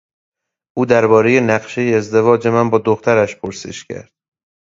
[0.77, 4.11] او دربارهی نقشهی ازدواج من با دخترش پرسش کرد.